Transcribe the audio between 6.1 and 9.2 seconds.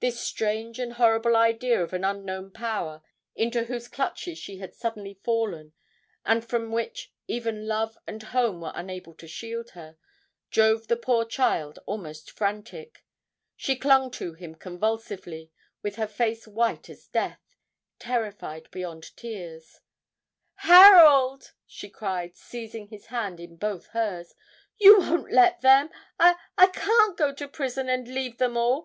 and from which even love and home were unable